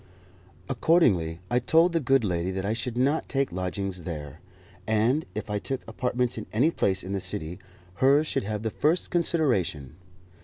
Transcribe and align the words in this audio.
Accordingly, 0.67 1.41
I 1.51 1.59
told 1.59 1.93
the 1.93 1.99
good 1.99 2.23
lady 2.23 2.49
that 2.49 2.65
I 2.65 2.73
should 2.73 2.97
not 2.97 3.29
take 3.29 3.51
lodgings 3.51 4.01
there, 4.01 4.39
and, 4.87 5.27
if 5.35 5.47
I 5.47 5.59
took 5.59 5.81
apartments 5.87 6.39
in 6.39 6.47
any 6.51 6.71
place 6.71 7.03
in 7.03 7.13
the 7.13 7.21
city, 7.21 7.59
hers 7.97 8.25
should 8.25 8.41
have 8.45 8.63
the 8.63 8.71
first 8.71 9.11
consideration. 9.11 9.93